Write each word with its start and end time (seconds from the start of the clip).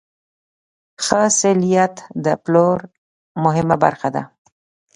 ښه 1.03 1.21
سلیت 1.39 1.95
د 2.25 2.27
پلور 2.43 2.79
مهمه 3.43 3.75
برخه 3.83 4.09
ده. 4.15 4.23